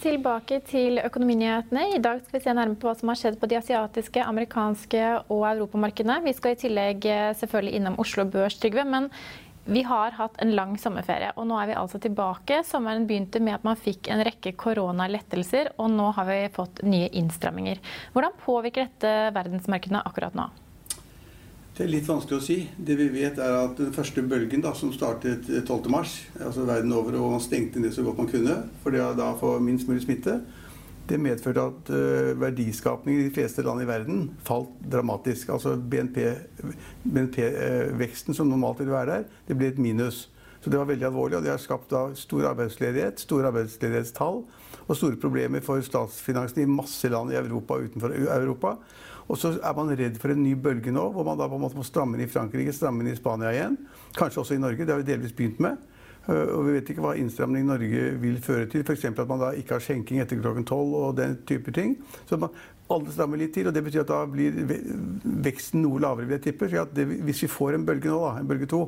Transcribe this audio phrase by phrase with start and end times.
[0.00, 1.84] Tilbake til Økonominyhetene.
[1.96, 5.02] I dag skal vi se nærmere på hva som har skjedd på de asiatiske, amerikanske
[5.28, 6.20] og europamarkedene.
[6.24, 8.86] Vi skal i tillegg eh, selvfølgelig innom Oslo Børs, Trygve.
[8.88, 9.10] Men
[9.70, 12.62] vi har hatt en lang sommerferie, og nå er vi altså tilbake.
[12.66, 17.12] Sommeren begynte med at man fikk en rekke koronalettelser, og nå har vi fått nye
[17.20, 17.82] innstramminger.
[18.16, 20.48] Hvordan påvirker dette verdensmarkedene akkurat nå?
[21.80, 22.54] Det er litt vanskelig å si.
[22.76, 26.02] Det vi vet er at Den første bølgen da, som startet 12.3,
[26.44, 29.54] altså verden over, og man stengte ned så godt man kunne for det da få
[29.64, 30.34] minst mulig smitte,
[31.08, 35.54] det medførte at uh, verdiskapningen i de fleste land i verden falt dramatisk.
[35.56, 40.26] Altså BNP-veksten BNP, uh, som normalt ville være der, det ble et minus.
[40.60, 44.42] Så det var veldig alvorlig, og det har skapt da stor arbeidsledighet, store arbeidsledighetstall
[44.84, 48.76] og store problemer for statsfinansene i masse land i Europa utenfor Europa.
[49.30, 51.62] Og så er man redd for en ny bølge nå, hvor man da på en
[51.62, 53.76] måte må stramme inn i Frankrike, stramme inn i Spania igjen.
[54.18, 54.82] Kanskje også i Norge.
[54.82, 55.78] Det har vi delvis begynt med.
[56.26, 58.82] Eh, og vi vet ikke hva innstramning i Norge vil føre til.
[58.82, 59.06] F.eks.
[59.12, 61.94] at man da ikke har skjenking etter klokken tolv og den type ting.
[62.26, 62.50] Så man,
[62.90, 64.56] alle strammer litt til, og det betyr at da blir
[65.46, 66.66] veksten noe lavere, vil jeg tippe.
[66.72, 68.82] Så det, hvis vi får en bølge nå, da, en bølge to,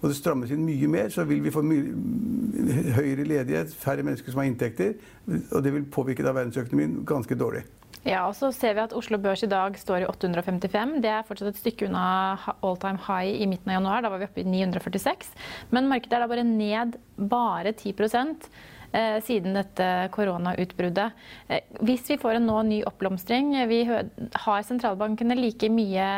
[0.00, 4.40] og det strammes inn mye mer, så vil vi få høyere ledighet, færre mennesker som
[4.40, 4.96] har inntekter,
[5.28, 7.62] og det vil påvirke da verdensøkonomien ganske dårlig.
[8.02, 10.96] Ja, og så ser vi at Oslo Børs i dag står i 855.
[11.04, 14.02] Det er fortsatt et stykke unna all time high i midten av januar.
[14.02, 15.30] Da var vi oppe i 946.
[15.70, 16.98] Men markedet er da bare ned
[17.30, 21.24] bare 10 eh, siden dette koronautbruddet.
[21.46, 26.08] Eh, hvis vi får en nå ny oppblomstring, vi har sentralbankene like mye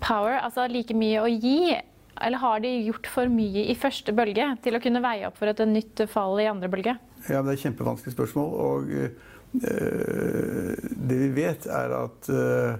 [0.00, 1.74] power, altså like mye å gi?
[2.22, 5.50] Eller har de gjort for mye i første bølge til å kunne veie opp for
[5.52, 6.96] et nytt fall i andre bølge?
[7.28, 8.48] Ja, Det er et kjempevanskelig spørsmål.
[8.52, 9.10] og Eh,
[9.52, 12.74] det vi vet, er at, eh,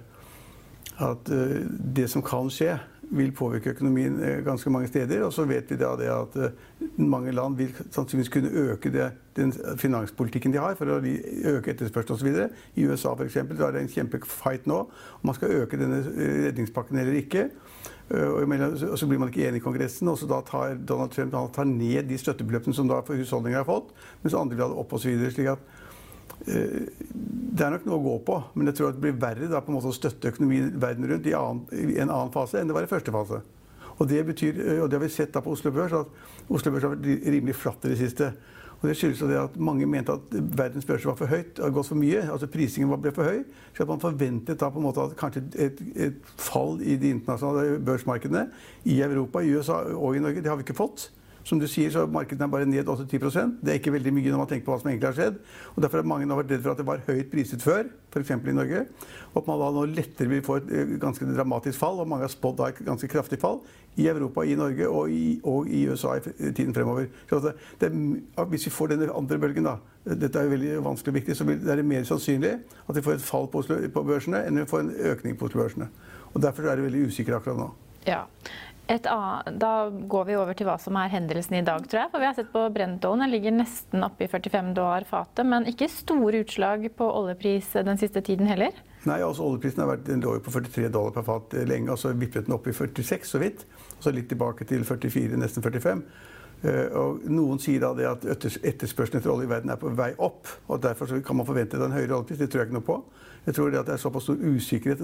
[1.09, 1.61] at eh,
[1.95, 2.79] det som kan skje,
[3.13, 5.21] vil påvirke økonomien ganske mange steder.
[5.27, 6.37] Og så vet vi da det at
[6.97, 10.95] mange land vil sannsynligvis kunne øke det, den finanspolitikken de har, for å
[11.51, 12.55] øke etterspørselen osv.
[12.79, 13.37] I USA f.eks.
[13.37, 15.99] er det en kjempefight nå om man skal øke denne
[16.47, 17.45] redningspakken eller ikke.
[18.09, 21.69] Og så blir man ikke enig i Kongressen, og så da tar Donald Trump tar
[21.69, 24.97] ned de støttebeløpene som da for husholdninger har fått, mens andre vil ha det opp
[24.97, 25.29] osv.
[25.37, 25.72] slik at Eh,
[26.43, 29.95] det er nok noe å gå på, men jeg tror det blir verre da, å
[29.95, 33.13] støtte økonomien verden rundt i, annen, i, en annen fase enn det var i første
[33.15, 33.39] fase.
[33.93, 36.87] Og det, betyr, eh, og det har vi sett på Oslo Børs, at Oslo Børs
[36.87, 38.33] har vært rimelig flatt i det siste.
[38.81, 41.87] Og Det skyldes det at mange mente at verdens børser var for høyt, har gått
[41.87, 42.25] for mye.
[42.33, 43.45] altså Prisingen ble for høy.
[43.77, 47.79] Så man forventet da på en måte at kanskje et, et fall i de internasjonale
[47.79, 48.49] børsmarkedene
[48.83, 50.41] i Europa, i USA og i Norge.
[50.43, 51.13] Det har vi ikke fått.
[51.43, 54.39] Som du sier, så Markedene er bare ned 8-10 Det er ikke veldig mye når
[54.39, 55.39] man tenker på hva som egentlig har skjedd.
[55.75, 58.31] og Derfor har mange nå vært redd for at det var høyt priset før, f.eks.
[58.31, 58.85] i Norge.
[59.33, 61.99] Og at man da nå lettere vil få et eh, ganske dramatisk fall.
[61.99, 63.59] Og mange har spådd et ganske kraftig fall
[63.99, 67.11] i Europa, i Norge og i, og i USA i tiden fremover.
[67.29, 67.91] Så det, det,
[68.49, 69.77] hvis vi får denne andre bølgen, da,
[70.15, 72.55] dette er veldig vanskelig og viktig, så er det mer sannsynlig
[72.87, 75.91] at vi får et fall på, på børsene enn vi får en økning på børsene.
[76.33, 77.73] Og Derfor er det veldig usikkert akkurat nå.
[78.07, 78.23] Ja.
[78.87, 82.11] Annet, da går vi over til hva som er hendelsen i dag, tror jeg.
[82.11, 85.45] For vi har sett på Brentollen, den ligger nesten oppe i 45 dollar fatet.
[85.47, 88.75] Men ikke store utslag på oljepris den siste tiden heller?
[89.07, 92.13] Nei, altså Oljeprisen har vært, lå jo på 43 dollar per fat lenge, og så
[92.15, 93.65] vippet den opp i 46 så vidt.
[93.97, 96.05] Og så litt tilbake til 44, nesten 45.
[96.63, 98.23] Uh, og Noen sier da det at
[98.63, 100.47] etterspørselen etter olje i verden er på vei opp.
[100.67, 102.39] og Derfor kan man forvente en høyere oljepris.
[102.39, 102.99] Det tror jeg ikke noe på.
[103.45, 105.01] Jeg tror det at det er såpass stor usikkerhet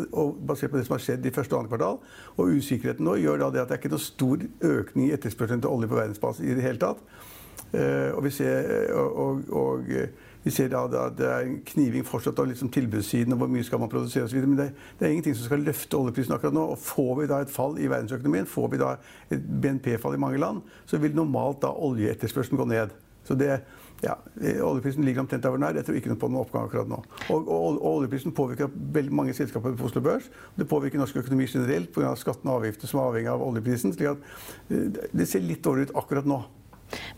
[0.47, 2.00] basert på det som har skjedd i første og andre kvartal.
[2.38, 5.65] Og usikkerheten nå gjør da det at det er ikke noe stor økning i etterspørselen
[5.65, 7.03] til olje på verdensbasis i det hele tatt.
[7.69, 9.89] Uh, og vi ser, og, og, og
[10.44, 13.81] vi ser da at det er kniving fortsatt av liksom tilbudssiden og hvor mye skal
[13.81, 14.39] man produsere osv.
[14.45, 14.69] Men det,
[15.00, 16.63] det, er ingenting som skal løfte oljeprisen akkurat nå.
[16.71, 18.94] Og får vi da et fall i verdensøkonomien, får vi da
[19.36, 22.95] et BNP-fall i mange land, så vil normalt da oljeetterspørselen gå ned.
[23.27, 23.59] Så det,
[24.04, 24.16] ja,
[24.63, 25.80] Oljeprisen ligger omtrent der den er.
[25.80, 27.01] Jeg tror ikke noe på noen oppgang akkurat nå.
[27.30, 30.30] Og, og, og, Oljeprisen påvirker veldig mange selskaper på Oslo Børs.
[30.56, 32.13] Det påvirker norsk økonomi generelt pga.
[32.19, 33.94] skattene og avgifter som er avhengig av oljeprisen.
[33.96, 34.24] slik at
[34.69, 36.44] eh, det ser litt dårlig ut akkurat nå.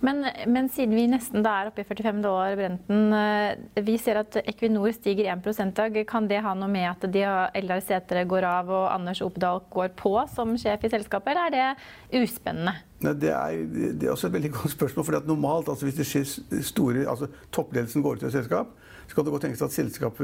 [0.03, 3.15] Men, men, siden vi nesten da er oppe i 45 dollar Brenten,
[3.85, 5.99] vi ser at Equinor stiger 1 dag.
[6.09, 7.23] Kan det ha noe med at de
[7.57, 11.77] Eldar Sætre går av og Anders Opedal går på som sjef i selskapet, eller er
[12.11, 12.75] det uspennende?
[13.01, 15.05] Nei, det, er, det, er, også et veldig godt spørsmål.
[15.05, 18.75] for normalt, altså Hvis det skjer store, altså toppledelsen går ut av et selskap,
[19.07, 20.19] så kan det godt tenkes at selskap,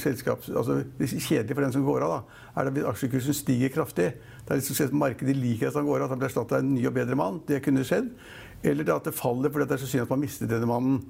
[0.00, 3.36] selskap, altså det er kjedelig for den som går av, da, er det at aksjekursen
[3.36, 4.12] stiger kraftig.
[4.46, 6.70] Det er liksom Markedet liker at han går av, at han blir erstatta av en
[6.74, 7.42] ny og bedre mann.
[7.48, 8.08] Det kunne skjedd.
[8.62, 11.00] Eller at det faller fordi det er så synd at man mistet denne mannen.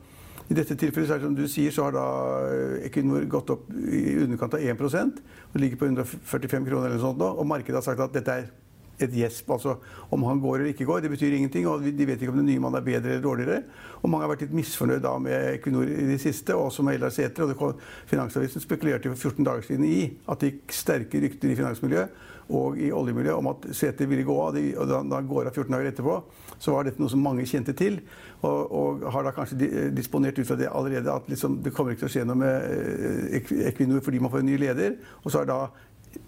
[0.51, 2.07] I dette tilfellet er det som du sier, så har da
[2.51, 5.21] eh, Equinor gått opp i underkant av 1%
[5.51, 7.29] og ligger på 145 kroner eller noe sånt nå.
[7.39, 8.49] Og markedet har sagt at dette er
[9.05, 9.51] et gjesp.
[9.51, 9.77] Altså
[10.11, 11.69] om han går eller ikke går, det betyr ingenting.
[11.71, 13.61] Og de vet ikke om den nye mannen er bedre eller dårligere.
[14.01, 16.99] Og mange har vært litt misfornøyd da med Equinor i det siste, og også med
[16.99, 17.49] Eldar Sætre.
[17.51, 17.81] Og
[18.11, 22.79] Finansavisen spekulerte for 14 dager siden i at det gikk sterke rykter i finansmiljøet og
[22.83, 24.57] i oljemiljøet om at Sæther ville gå av.
[24.59, 26.17] og da han går av 14 dager etterpå,
[26.59, 28.01] så var dette noe som mange kjente til.
[28.43, 32.07] Og, og har da kanskje disponert ut fra det allerede at liksom, det kommer ikke
[32.07, 34.99] til å skje noe med eh, Equinor fordi man får en ny leder.
[35.23, 35.61] Og så har da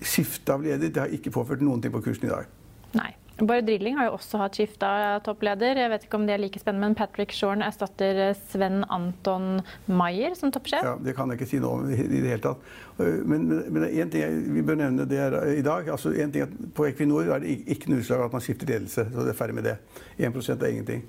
[0.03, 2.62] skifte av leder det har ikke påført noen ting på kursen i dag.
[2.99, 3.11] Nei.
[3.43, 4.89] Bare Drilling har jo også hatt skifta
[5.25, 5.79] toppleder.
[5.81, 8.21] Jeg vet ikke om det er like spennende, men Patrick Shorn erstatter
[8.53, 10.85] Sven Anton Maier som toppsjef.
[10.85, 12.69] Ja, Det kan jeg ikke si noe om i det hele tatt.
[13.01, 15.89] Men, men, men en ting jeg, vi bør nevne det er i dag.
[15.89, 19.09] altså en ting at På Equinor er det ikke noe utslag at man skifter ledelse.
[19.11, 19.77] så det er ferdig med det.
[20.21, 21.05] 1 er ingenting.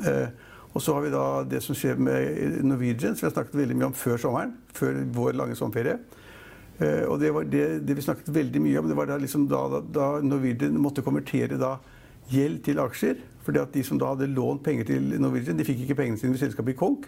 [0.00, 0.28] Eh,
[0.72, 3.76] og så har vi da det som skjer med Norwegian, som vi har snakket veldig
[3.76, 4.56] mye om før sommeren.
[4.76, 6.00] Før vår lange sommerferie.
[6.76, 9.46] Uh, og det, var det, det, vi snakket veldig mye om, det var da, liksom
[9.48, 11.78] da, da Norwegian måtte konvertere da
[12.32, 13.22] gjeld til aksjer.
[13.46, 16.34] fordi at de som da hadde lånt penger til Norwegian, de fikk ikke pengene sine
[16.34, 17.06] ved selskapet i konk.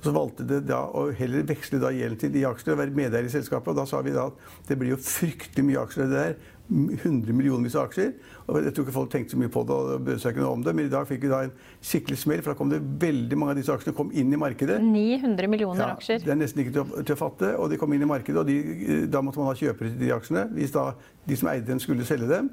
[0.00, 3.28] Så valgte de da å heller veksle da gjelden til de aksjene og være medeier
[3.28, 3.72] i selskapet.
[3.72, 6.40] Og da sa vi da at det blir jo fryktelig mye aksjer det der.
[6.70, 8.12] 100 millionvis av aksjer.
[8.46, 10.54] Og jeg tror ikke folk tenkte så mye på det og brød seg ikke noe
[10.54, 10.74] om det.
[10.78, 13.56] Men i dag fikk vi da en skikkelig smell, for da kom det veldig mange
[13.56, 14.78] av disse aksjene kom inn i markedet.
[14.84, 16.22] 900 millioner ja, aksjer.
[16.24, 17.54] Det er nesten ikke til å, til å, fatte.
[17.58, 20.12] Og de kom inn i markedet, og de, da måtte man ha kjøpere til de
[20.14, 20.46] aksjene.
[20.56, 20.92] Hvis da
[21.26, 22.52] de som eide dem, skulle selge dem.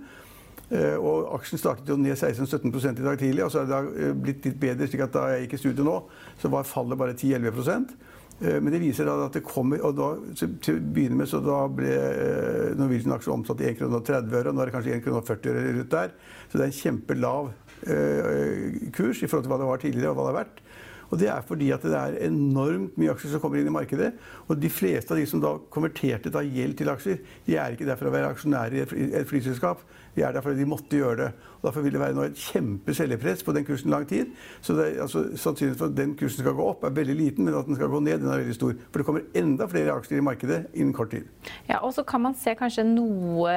[0.67, 4.09] Uh, og aksjen startet jo ned 16-17% i dag tidlig, og så er det da
[4.11, 4.89] uh, blitt litt bedre.
[4.89, 5.97] slik at Da jeg gikk i studio nå,
[6.41, 7.95] så var fallet bare 10-11
[8.39, 11.63] Eh, men det viser at det kommer og da, Til å begynne med så da
[11.73, 14.51] ble eh, Norwegian-aksjer omsatt i 1,30 kr.
[14.51, 16.13] Nå er det kanskje 1,40 kr rundt der.
[16.45, 17.51] Så det er en kjempelav
[17.89, 20.63] eh, kurs i forhold til hva det var tidligere og hva det har vært.
[21.07, 24.11] Og det er fordi at det er enormt mye aksjer som kommer inn i markedet.
[24.51, 27.87] Og de fleste av de som da konverterte da gjeld til aksjer, de er ikke
[27.87, 29.85] der for å være aksjonærer i et flyselskap.
[30.17, 31.27] De er der fordi de måtte gjøre det.
[31.57, 34.33] Og Derfor vil det være nå et kjempeselgepress på den kursen lang tid.
[34.61, 37.57] Så det, altså, sannsynligheten for at den kursen skal gå opp, er veldig liten, men
[37.57, 38.75] at den skal gå ned, den er veldig stor.
[38.91, 41.27] For det kommer enda flere aksjer i markedet innen kort tid.
[41.69, 43.53] Ja, Og så kan man se kanskje noe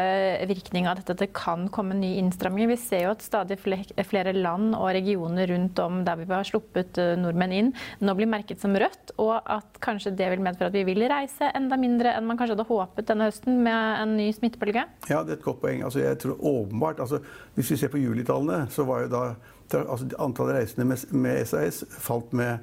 [0.49, 2.73] virkning av dette, at det kan komme nye innstramminger.
[2.73, 6.99] Vi ser jo at stadig flere land og regioner rundt om der vi har sluppet
[7.01, 10.77] eh, nordmenn inn, nå blir merket som rødt, og at kanskje det vil medføre at
[10.77, 14.31] vi vil reise enda mindre enn man kanskje hadde håpet denne høsten med en ny
[14.37, 14.87] smittebølge?
[15.11, 15.85] Ja, det er et godt poeng.
[15.87, 17.03] Altså, jeg tror åpenbart.
[17.03, 17.21] Altså,
[17.57, 19.23] hvis vi ser på julitallene, så var jo da
[19.79, 22.59] altså, antallet reisende med, med, SAS falt med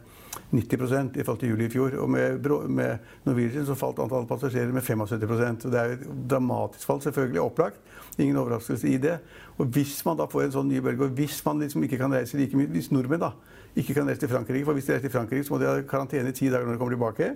[0.51, 1.97] 90% i forhold til juli i fjor.
[2.01, 6.07] Og med, med Norwegian så falt antallet passasjerer med 75 og Det er jo et
[6.29, 7.41] dramatisk fall, selvfølgelig.
[7.41, 7.79] Opplagt.
[8.17, 9.19] Ingen overraskelse i det.
[9.57, 12.13] Og hvis man da får en sånn ny bølge, og hvis man liksom ikke kan
[12.13, 13.31] reise like mye Hvis nordmenn da
[13.77, 15.81] ikke kan reise til Frankrike, for hvis de reiser til Frankrike, så må de ha
[15.85, 17.33] karantene i ti dager når de kommer tilbake.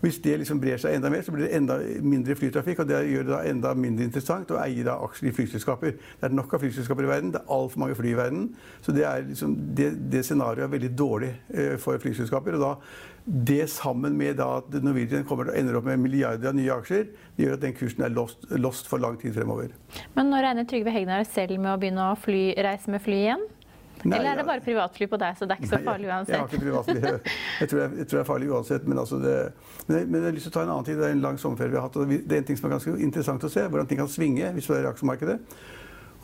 [0.00, 2.78] Hvis det liksom brer seg enda mer, så blir det enda mindre flytrafikk.
[2.78, 5.94] og Det gjør det da enda mindre interessant å eie da aksjer i flyselskaper.
[6.20, 7.32] Det er nok av flyselskaper i verden.
[7.32, 8.50] Det er altfor mange fly i verden.
[8.84, 12.35] Så det, er liksom, det, det scenarioet er veldig dårlig eh, for flyselskaper.
[12.44, 12.72] Og da
[13.26, 16.70] det sammen med da at Norwegian kommer til å ende opp med milliarder av nye
[16.76, 19.72] aksjer, det gjør at den kursen er lost, lost for lang tid fremover.
[20.14, 23.42] Men nå regner Trygve Hegnar selv med å begynne å fly, reise med fly igjen?
[24.04, 26.30] Nei, Eller er det bare privatfly på deg, så det er ikke så farlig uansett?
[26.30, 27.32] Jeg, jeg har ikke privatfly.
[27.56, 28.84] Jeg tror, jeg, jeg tror det er farlig uansett.
[28.86, 29.34] Men, altså det,
[29.86, 31.00] men, jeg, men, jeg, har lyst til å ta en annen tid.
[31.00, 31.96] Det er en lang sommerferie vi har hatt.
[31.96, 33.64] og Det er en ting som er ganske interessant å se.
[33.72, 35.38] Hvordan ting kan svinge hvis du er i aksjemarkedet.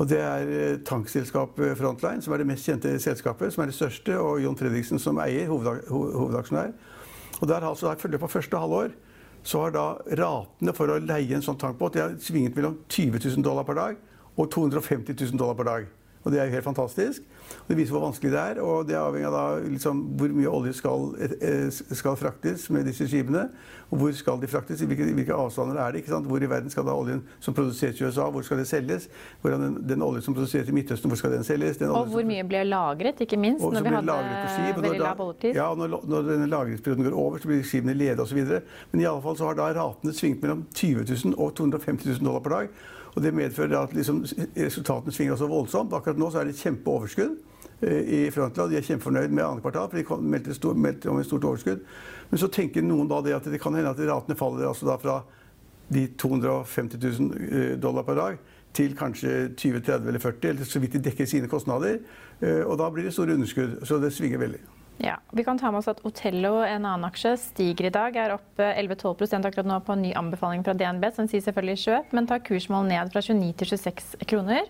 [0.02, 3.76] Og det er eh, tankselskapet Frontline, som er det mest kjente selskapet, som er det
[3.76, 6.73] største, og John Fredriksen som eier, hovedaksjonær.
[7.38, 8.97] Og der altså, I løpet av første halvår
[9.47, 9.85] så har da
[10.18, 13.97] ratene for å leie en sånn tankbåt har svinget mellom 20 000 dollar per dag
[14.38, 15.88] og 250 000 dollar per dag.
[16.23, 17.25] Og det er jo helt fantastisk.
[17.68, 18.61] Det viser hvor vanskelig det er.
[18.62, 22.87] Og det er avhengig av da, liksom, hvor mye olje skal, eh, skal, fraktes med
[22.88, 23.49] disse skipene.
[23.92, 24.82] Og hvor skal de fraktes?
[24.82, 26.02] I hvilke, hvilke avstander er det?
[26.02, 26.28] ikke sant?
[26.30, 29.09] Hvor i verden skal da oljen som produseres i USA, hvor skal det selges?
[29.44, 31.76] Den, den, oljen som produseres i Midtøsten, hvor skal den selges?
[31.80, 34.16] Den og hvor mye blir lagret, ikke minst, når vi hadde
[34.54, 35.59] skip, veldig lav oljetid?
[35.59, 38.40] Ja, når, når denne lagringsperioden går over, så blir skipene ledige osv.
[38.92, 42.26] Men i alle fall så har da ratene svingt mellom 20 000 og 250 000
[42.26, 42.75] dollar per dag.
[43.14, 44.25] Og Det medfører at liksom,
[44.57, 45.92] resultatene svinger så voldsomt.
[45.92, 47.35] Akkurat nå er det et kjempeoverskudd
[47.83, 48.73] eh, i Frontland.
[48.73, 51.85] De er kjempefornøyd med andre kvartal, for de meldte, stor, meldte om et stort overskudd.
[52.31, 55.21] Men så tenker noen da det at det kan hende at ratene faller altså fra
[55.92, 58.40] de 250 000 eh, dollar per dag
[58.73, 61.99] til kanskje 20, 30 eller 40, eller så vidt de dekker sine kostnader.
[62.40, 63.83] Eh, og da blir det store underskudd.
[63.85, 64.62] Så det svinger veldig.
[64.99, 68.16] Ja, Vi kan ta med oss at Otello, en annen aksje, stiger i dag.
[68.16, 71.80] Er opp 11-12 eh, akkurat nå på en ny anbefaling fra DNB, som sier selvfølgelig
[71.82, 74.68] kjøp, men tar kursmål ned fra 29 til 26 kroner.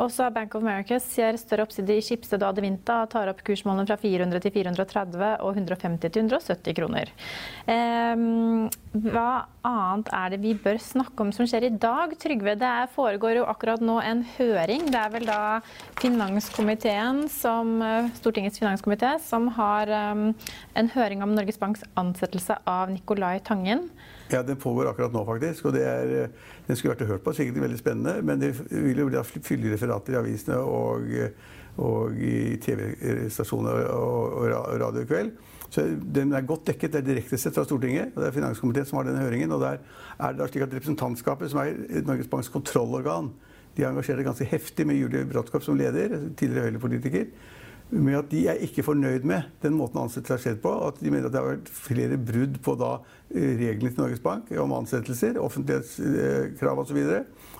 [0.00, 3.98] Også Bank of America ser større oppside i Skipsted og Adevinta, tar opp kursmålene fra
[4.00, 7.12] 400 til 430 og 150 til 170 kroner.
[7.68, 12.16] Um, hva annet er det vi bør snakke om som skjer i dag?
[12.18, 14.88] Trygve, det foregår jo akkurat nå en høring.
[14.88, 15.40] Det er vel da
[16.00, 20.22] finanskomiteen som, eh, Stortingets finanskomité som har um,
[20.78, 23.88] en høring om Norges Banks ansettelse av Nicolai Tangen.
[24.30, 25.66] Ja, Den pågår akkurat nå, faktisk.
[25.66, 26.30] og er,
[26.66, 27.34] Den skulle vært hørt på.
[27.36, 28.22] Sikkert veldig spennende.
[28.22, 31.08] Men det vil jo bli fyldige referater i avisene og,
[31.78, 35.32] og i TV-stasjoner og, og radio i kveld.
[35.68, 36.92] Så Den er godt dekket.
[36.92, 38.14] Det er direkte sett fra Stortinget.
[38.14, 39.52] og Det er finanskomiteen som har denne høringen.
[39.52, 39.78] og Der
[40.18, 43.32] er det slik at Representantskapet, som er Norges Banks kontrollorgan,
[43.76, 47.28] de engasjerer ganske heftig med Julie Brodtkorp som leder, tidligere Høyre-politiker
[47.90, 50.72] med at de er ikke fornøyd med den måten ansettelser har skjedd på.
[50.88, 54.24] At de mener at det har vært flere brudd på da eh, reglene til Norges
[54.24, 57.00] Bank om ansettelser, offentlighetskrav osv.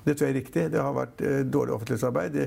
[0.05, 0.65] Det tror jeg er riktig.
[0.73, 2.37] Det har vært eh, dårlig offentlighetsarbeid.
[2.37, 2.47] De,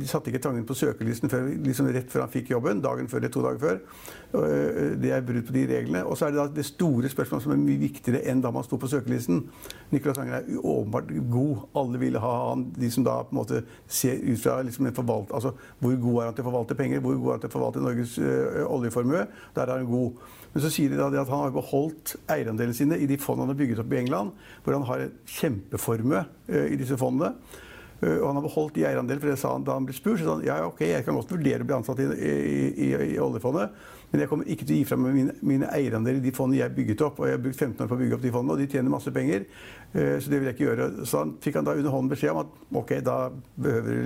[0.00, 2.82] de satte ikke Tangen på søkelisten før, liksom rett før han fikk jobben.
[2.84, 3.80] Dagen før eller to dager før.
[4.38, 6.04] Eh, det er brudd på de reglene.
[6.04, 8.66] Og så er det da det store spørsmålet som er mye viktigere enn da man
[8.66, 9.44] sto på søkelisten.
[9.92, 11.64] Nicolai Tangen er åpenbart god.
[11.82, 12.68] Alle ville ha han.
[12.76, 16.20] De som da på en måte ser ut fra liksom en forvalt, altså Hvor god
[16.20, 17.02] er han til å forvalte penger?
[17.04, 19.24] Hvor god er til å forvalte Norges øh, oljeformue?
[19.56, 20.26] Der er han god.
[20.52, 23.54] Men så sier de da at han har beholdt eierandelene sine i de fondene han
[23.54, 27.34] har bygget opp i England, hvor han har en kjempeformue uh, i disse fondene.
[27.98, 30.20] Uh, og han har beholdt de eierandelene, for det sa han da han ble spurt.
[30.20, 32.34] Så sa han ja, ok, jeg kan godt vurdere å bli ansatt i, i,
[32.86, 33.74] i, i oljefondet,
[34.12, 36.62] men jeg kommer ikke til å gi fra meg mine, mine eierandeler i de fondene
[36.62, 37.18] jeg bygget opp.
[37.20, 38.94] Og jeg har brukt 15 år på å bygge opp de fondene, og de tjener
[38.94, 39.48] masse penger.
[39.96, 40.88] Uh, så det vil jeg ikke gjøre.
[41.02, 43.18] Så han fikk han da under hånden beskjed om at ok, da,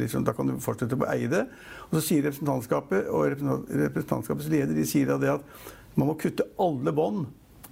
[0.03, 1.45] liksom, da kan du fortsette å eie det.
[1.91, 6.95] Og så sier representantskapet og representantskapets leder de sier det at man må kutte alle
[6.97, 7.27] bånd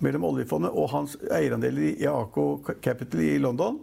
[0.05, 2.37] mellom oljefondet og hans eierandeler i AK
[2.85, 3.81] Capital i London.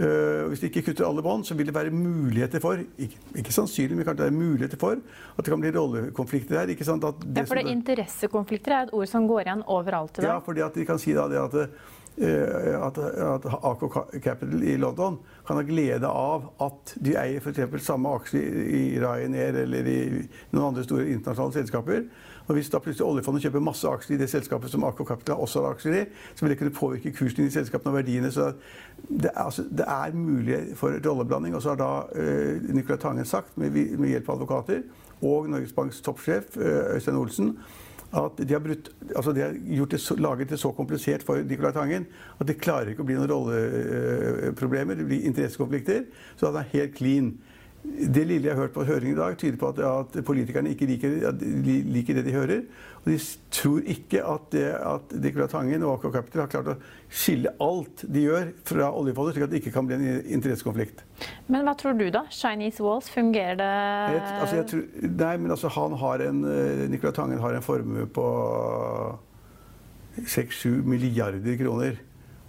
[0.00, 3.52] Uh, hvis de ikke kutter alle bånd, så vil det være muligheter for ikke, ikke
[3.52, 6.72] sannsynlig, men kanskje det er muligheter for at det kan bli rollekonflikter her.
[6.72, 7.04] ikke sant?
[7.04, 10.24] At det ja, for det som, interessekonflikter er et ord som går igjen overalt i
[10.24, 10.30] dag.
[10.32, 11.58] Ja, fordi at de kan si da det at
[12.20, 13.80] Eh, at, at AK
[14.22, 17.84] Capital i London kan ha glede av at de eier f.eks.
[17.86, 18.42] samme aksje
[18.76, 20.00] i Ryanair eller i
[20.50, 22.02] noen andre store internasjonale selskaper.
[22.46, 25.64] Og Hvis da plutselig oljefondet kjøper masse aksjer i det selskapet som Aker Capital også
[25.64, 26.04] har aksjer i,
[26.34, 28.32] så vil det kunne påvirke kursen i selskapene og verdiene.
[28.32, 28.52] Så
[29.08, 31.54] det er, altså, det er mulig for rolleblanding.
[31.54, 34.82] Og så har da uh, Nicolai Tangen sagt, med, med hjelp av advokater,
[35.20, 37.54] og Norges Banks toppsjef uh, Øystein Olsen,
[38.10, 41.72] at de har, brutt, altså de har det så, laget det så komplisert for Nicolai
[41.72, 42.06] Tangen
[42.40, 44.98] at det klarer ikke å bli noen rolleproblemer.
[44.98, 46.08] Det blir interessekonflikter.
[46.36, 47.36] Så han er helt clean.
[47.80, 50.86] Det lille jeg har hørt på høringen i dag, tyder på at, at politikerne ikke
[50.88, 51.14] liker,
[51.94, 52.64] liker, det de hører.
[53.00, 53.16] Og de
[53.56, 56.74] tror ikke at, det, at Nicolai Tangen og AK Capital har klart å
[57.08, 61.00] skille alt de gjør fra oljefondet, slik at det ikke kan bli en interessekonflikt.
[61.48, 62.26] Men hva tror du, da?
[62.28, 64.84] Chinese Walls, fungerer det jeg, altså tror,
[65.24, 68.28] Nei, men altså han har en eh, Nicolai Tangen har en formue på
[70.20, 72.00] 6-7 milliarder kroner.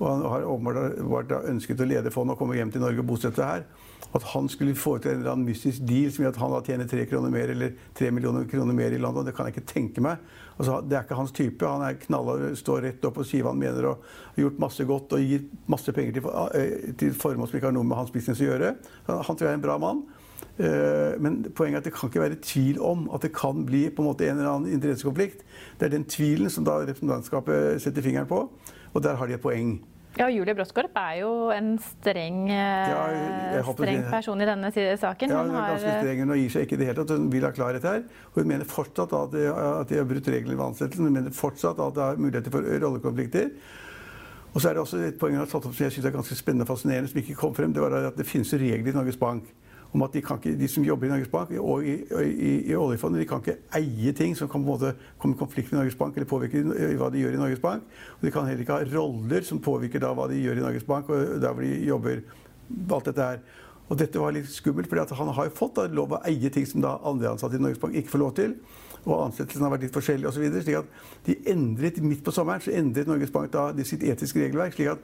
[0.01, 3.45] Og han har åpenbart ønsket å lede fondet og komme hjem til Norge og bosette
[3.45, 3.65] her.
[4.11, 6.61] At han skulle få til en eller annen mystisk deal som gjør at han da
[6.65, 9.69] tjener tre kroner mer eller tre millioner kroner mer i London, det kan jeg ikke
[9.71, 10.23] tenke meg.
[10.57, 11.67] Altså, det er ikke hans type.
[11.67, 14.87] Han er knalla, står rett opp og sier hva han mener og har gjort masse
[14.89, 16.27] godt og gir masse penger til,
[16.57, 18.75] eh, til formål som ikke har noe med hans business å gjøre.
[19.07, 20.03] Han tror jeg er en bra mann.
[20.57, 23.85] Eh, men poenget er at det kan ikke være tvil om at det kan bli
[23.87, 25.45] en en eller annen interessekonflikt.
[25.79, 28.49] Det er den tvilen som da representantskapet setter fingeren på,
[28.93, 29.79] og der har de et poeng.
[30.19, 35.31] Ja, Julie Bråskorp er jo en streng, ja, streng person i denne saken.
[35.31, 36.23] Ja, hun er ganske streng.
[36.25, 37.13] Hun gir seg ikke i det hele tatt.
[37.15, 38.01] Hun vil ha klarhet her.
[38.35, 41.07] Hun mener fortsatt at de, at de har brutt reglene ved ansettelsen.
[41.07, 43.53] Hun mener fortsatt at det er muligheter for rollekonflikter.
[44.51, 46.17] Og så er det også et poeng hun har tatt opp som jeg synes er
[46.17, 47.71] ganske spennende og fascinerende, som ikke kom frem.
[47.71, 49.47] Det var at det finnes regler i Norges Bank
[49.91, 53.21] om at de, ikke, de, som jobber i Norges Bank og i, i, i, oljefondet,
[53.21, 56.61] de kan ikke eie ting som kan komme i konflikt med Norges Bank eller påvirke
[56.99, 57.83] hva de gjør i Norges Bank.
[58.19, 61.11] Og de kan heller ikke ha roller som påvirker hva de gjør i Norges Bank
[61.11, 62.23] og der hvor de jobber.
[62.91, 63.41] alt dette her.
[63.91, 66.63] Og dette var litt skummelt, for han har jo fått da, lov å eie ting
[66.65, 68.55] som andre ansatte i Norges Bank ikke får lov til.
[69.01, 70.45] Og ansettelsen har vært litt forskjellig osv.
[70.61, 74.77] Slik at de endret midt på sommeren så endret Norges Bank da sitt etiske regelverk.
[74.77, 75.03] slik at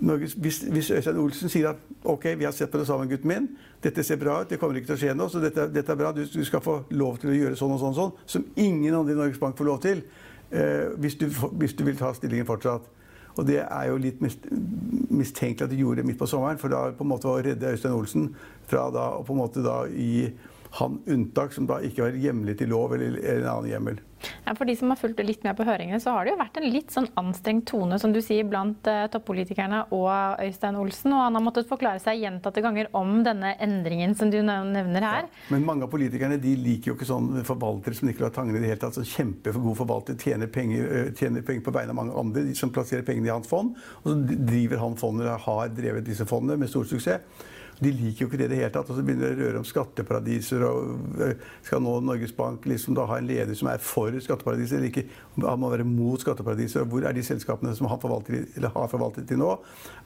[0.00, 3.30] Norges, hvis, hvis, Øystein Olsen sier at ok, vi har sett på det sammen, gutten
[3.30, 3.46] min,
[3.82, 6.00] dette ser bra ut, det kommer ikke til å skje noe, så dette, dette er
[6.00, 8.94] bra, du, du, skal få lov til å gjøre sånn og sånn, sånn som ingen
[8.94, 10.02] andre i Norges Bank får lov til,
[10.50, 12.92] eh, hvis, du, hvis, du, vil ta stillingen fortsatt.
[13.36, 16.86] Og det er jo litt mistenkelig at de gjorde det midt på sommeren, for da
[16.96, 18.30] på en måte å redde Øystein Olsen
[18.68, 20.28] fra da, på en måte da i
[20.70, 24.02] han unntak som da ikke var hjemlet i lov eller, en annen hjemmel.
[24.46, 26.58] Ja, for de som har fulgt litt med på høringene, så har det jo vært
[26.58, 31.12] en litt sånn anstrengt tone som du sier, blant uh, toppolitikerne og Øystein Olsen.
[31.14, 35.26] Og han har måttet forklare seg gjentatte ganger om denne endringen som du nevner her.
[35.28, 38.62] Ja, men mange av politikerne de liker jo ikke sånn forvaltere som Nicolai Tangen i
[38.62, 38.96] det hele tatt.
[38.98, 43.06] Sånn kjempegod forvalter, tjener penger, tjener penger på vegne av mange andre, de som plasserer
[43.06, 43.76] pengene i hans fond.
[44.02, 47.52] Og så driver han fondet, har drevet disse fondene med stor suksess.
[47.76, 48.88] De liker jo ikke det i det hele tatt.
[48.88, 50.64] Og så begynner de å røre om skatteparadiser.
[50.64, 54.80] og eh, Skal nå Norges Bank liksom da ha en leder som er for skatteparadiser,
[54.80, 55.04] eller ikke?
[55.44, 56.82] Han må være mot skatteparadiser.
[56.82, 59.52] og Hvor er de selskapene som han forvalter, har forvaltet til nå?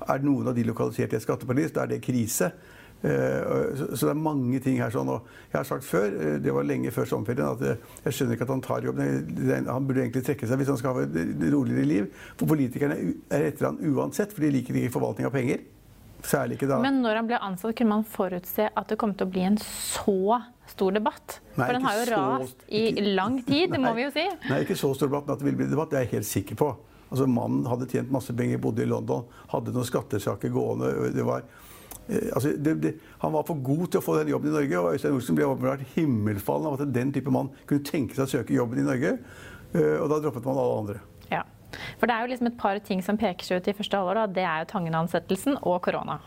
[0.09, 1.75] Er noen av de lokalisert i et skatteparadis?
[1.77, 2.51] Da er det krise.
[3.01, 4.91] Eh, så det er mange ting her.
[4.91, 8.35] sånn, og Jeg har sagt før, eh, det var lenge før sommerferien, at jeg skjønner
[8.35, 9.67] ikke at han tar jobben.
[9.67, 12.11] Han burde egentlig trekke seg hvis han skal ha et roligere liv.
[12.37, 15.61] For politikerne er etter han uansett, for de liker ikke forvaltning av penger.
[16.27, 16.79] Særlig ikke da.
[16.83, 19.59] Men når han ble ansatt, kunne man forutse at det kom til å bli en
[19.63, 21.41] så stor debatt?
[21.55, 24.27] Nei, For den har jo rast i lang tid, det må vi jo si.
[24.51, 26.31] Nei, ikke så stor debatt, men at det ville bli debatt, det er jeg helt
[26.31, 26.71] sikker på.
[27.11, 31.11] Altså, Mannen hadde tjent masse penger, bodde i London, hadde noen skattesaker gående.
[31.17, 31.47] det var...
[32.07, 34.83] Eh, altså, det, det, han var for god til å få den jobben i Norge,
[34.83, 38.35] og Øystein Olsen ble åpenbart himmelfallen av at den type mann kunne tenke seg å
[38.39, 39.17] søke jobben i Norge.
[39.73, 41.03] Eh, og da droppet man alle andre.
[42.01, 44.27] For det er jo liksom et par ting som peker seg ut i første halvår.
[44.35, 46.21] Det er jo Tangen-ansettelsen og korona.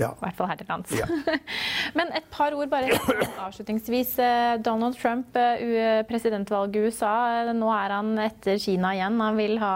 [0.00, 0.10] Ja.
[0.16, 0.92] I hvert fall her til lands.
[0.96, 1.06] Ja.
[1.98, 2.96] Men et par ord bare
[3.44, 4.14] avslutningsvis.
[4.22, 7.12] Eh, Donald Trump, eh, presidentvalget i USA.
[7.52, 9.20] Nå er han etter Kina igjen.
[9.22, 9.74] Han vil ha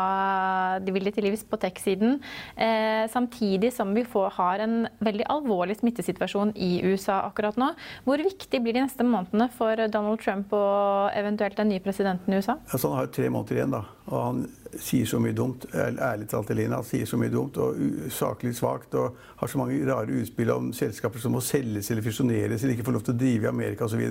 [0.83, 2.19] de vil det til livs på tech-siden.
[2.57, 7.73] Eh, samtidig som vi får, har en veldig alvorlig smittesituasjon i USA akkurat nå.
[8.09, 12.41] Hvor viktig blir de neste månedene for Donald Trump og eventuelt den nye presidenten i
[12.41, 12.59] USA?
[12.73, 13.85] Altså, han har tre måneder igjen, da.
[14.07, 14.47] Og han
[14.83, 15.67] sier så mye dumt.
[15.75, 16.81] Ærlig talt, Elina.
[16.87, 17.79] Sier så mye dumt og
[18.13, 18.95] saklig svakt.
[18.99, 22.89] Og har så mange rare utspill om selskaper som må selges eller fusjoneres eller ikke
[22.89, 24.05] får lov til å drive i Amerika osv.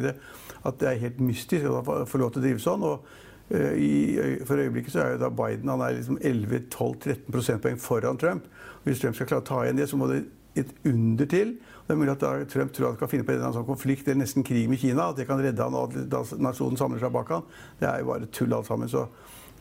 [0.66, 2.88] At det er helt mystisk å få lov til å drive sånn.
[2.88, 3.06] og
[3.52, 8.22] uh, i, For øyeblikket så er jo da Biden han er liksom 11-12-13 prosentpoeng foran
[8.22, 8.50] Trump.
[8.82, 10.26] Og hvis Trump skal klare å ta igjen det, så må det
[10.56, 11.58] et under til.
[11.86, 14.08] Det er mulig at Trump tror han kan finne på en eller annen sånn konflikt
[14.08, 15.10] eller nesten krig med Kina.
[15.12, 17.44] At det kan redde han og at nasjonen samler seg bak han.
[17.82, 18.90] Det er jo bare tull alt sammen.
[18.90, 19.06] så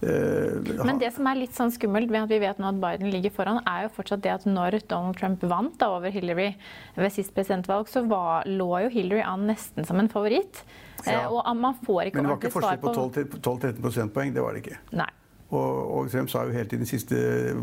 [0.04, 3.10] Eh, Men det som er litt sånn skummelt ved at vi vet nå at Biden
[3.12, 6.50] ligger foran, er jo fortsatt det at når Donald Trump vant da, over Hillary
[6.98, 10.64] ved sist presidentvalg, så var, lå jo Hillary an nesten som en favoritt.
[11.04, 11.24] Ja.
[11.26, 12.94] Uh, og man får ikke Men det var ikke forskjell på
[13.40, 14.32] 12-13 prosentpoeng.
[14.34, 14.80] Det var det ikke.
[14.96, 15.10] Nei.
[15.54, 17.18] Og, og, Trump sa jo helt i de siste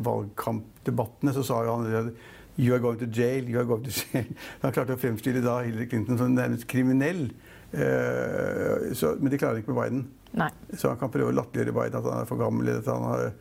[0.06, 2.14] valgkampdebattene så sa jo han
[2.60, 4.28] You are going to jail, you are going to jail.
[4.62, 7.30] Han klarte å fremstille da Hillary Clinton som nærmest kriminell.
[7.72, 10.04] Uh, så, men de klarer ikke med Biden.
[10.40, 10.50] Nei.
[10.74, 13.34] Så han kan prøve å latterliggjøre Biden, at han er for gammel, at, han har,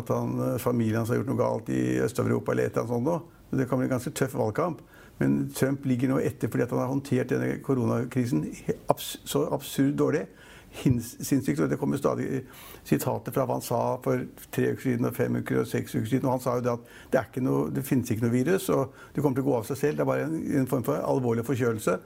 [0.00, 2.94] at han, eh, familien hans har gjort noe galt i Øst-Europa, eller et eller annet
[2.96, 3.58] sånt noe.
[3.60, 4.82] Det kan bli en ganske tøff valgkamp.
[5.18, 8.42] Men Trump ligger nå etter fordi han har håndtert denne koronakrisen
[8.92, 10.26] abs så absurd dårlig.
[10.76, 11.62] Sinnssykt.
[11.70, 12.42] Det kommer stadig
[12.84, 16.10] sitater fra hva han sa for tre uker siden, og fem uker og seks uker
[16.10, 16.26] siden.
[16.26, 18.68] Og han sa jo det at det, er ikke noe, det finnes ikke noe virus,
[18.74, 19.96] og det kommer til å gå av seg selv.
[19.96, 21.96] Det er bare en, en form for alvorlig forkjølelse.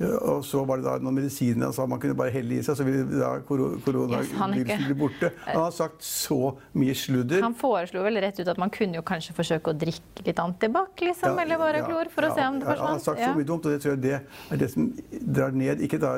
[0.00, 2.76] Og så var det da noen medisiner han sa man kunne bare helle i seg,
[2.78, 5.28] så ville da koronaviruset yes, bli borte.
[5.44, 7.44] Han har sagt så mye sludder.
[7.44, 10.94] Han foreslo vel rett ut at man kunne jo kanskje forsøke å drikke litt antibac,
[11.04, 12.86] liksom, ja, eller bare klor, for ja, å se om det forsvant.
[12.86, 14.88] Han har sagt så mye dumt, og det tror jeg det er det som
[15.36, 16.14] drar ned ikke da,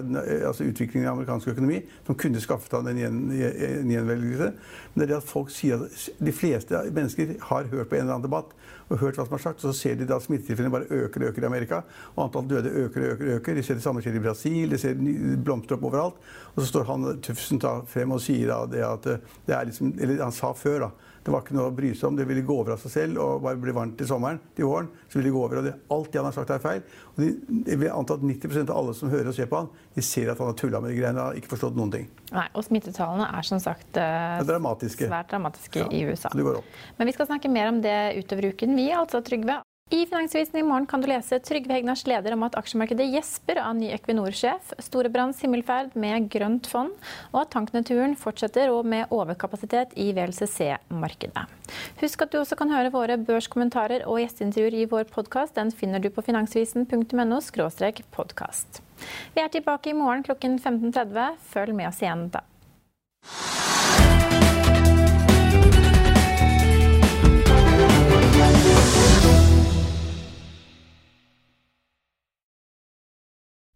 [0.52, 4.52] altså utviklingen i amerikansk økonomi, som kunne skaffet han en, gjenvelgelse,
[4.92, 8.06] men det er det at folk sier at de fleste mennesker har hørt på en
[8.06, 8.54] eller annen debatt
[8.92, 11.32] og hørt hva som er sagt, og så ser de da smittetilfellene bare øker og
[11.32, 11.82] øker i Amerika,
[12.14, 13.24] og antall døde øker og øker.
[13.24, 13.54] og øker.
[13.58, 14.98] De ser det samme skjer i Brasil, de ser
[15.44, 16.20] blomster opp overalt.
[16.54, 19.08] Og så står han Tufsen frem og sier da, det at
[19.46, 21.11] det er liksom Eller han sa før, da.
[21.22, 22.16] Det var ikke noe å bry seg om.
[22.18, 24.40] Det ville gå over av seg selv og bare bli varmt til sommeren.
[24.58, 25.60] Til våren så ville det gå over.
[25.60, 26.82] og det, Alt det han har sagt, er feil.
[27.14, 27.28] Og de,
[27.70, 30.32] jeg vil anta at 90% av alle som hører og ser på han, de ser
[30.32, 31.22] at han har tulla med de greiene.
[31.28, 32.08] Har ikke forstått noen ting.
[32.32, 35.06] Nei, Og smittetallene er som sagt er dramatiske.
[35.06, 36.34] svært dramatiske Ja, i USA.
[36.34, 39.60] Men vi skal snakke mer om det utover uken, vi altså, Trygve.
[39.92, 43.74] I Finansavisen i morgen kan du lese Trygve Hegnars leder om at aksjemarkedet gjesper av
[43.76, 46.94] ny Equinor-sjef, Storebrands himmelferd med grønt fond,
[47.28, 51.44] og at tanknedturen fortsetter og med overkapasitet i VLCC-markedet.
[52.00, 55.58] Husk at du også kan høre våre børskommentarer og gjesteintervjuer i vår podkast.
[55.60, 57.42] Den finner du på finansavisen.no
[58.16, 58.80] podkast.
[59.36, 61.36] Vi er tilbake i morgen klokken 15.30.
[61.52, 62.46] Følg med oss igjen da.